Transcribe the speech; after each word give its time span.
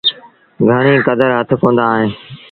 گھڻي 0.67 0.93
ڪدر 1.07 1.29
هٿ 1.37 1.49
ڪوندآ 1.61 1.85
ّئيٚن۔ 1.93 2.09